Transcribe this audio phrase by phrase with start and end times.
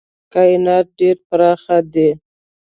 [0.33, 1.61] کاینات ډېر پراخ
[1.93, 2.09] دي.